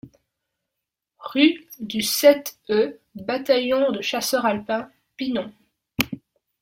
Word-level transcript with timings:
Rue 1.19 1.67
du 1.79 2.01
sept 2.01 2.57
e 2.71 2.97
Bataillon 3.13 3.91
de 3.91 4.01
Chasseurs 4.01 4.47
Alpins, 4.47 4.89
Pinon 5.15 5.53